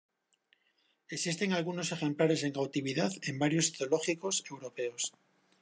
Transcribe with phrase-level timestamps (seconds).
[1.15, 5.03] Existen algunos ejemplares en cautividad en varios zoológicos europeos.